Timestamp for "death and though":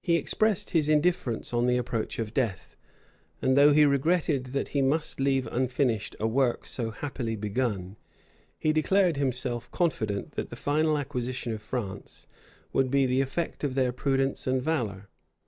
2.32-3.72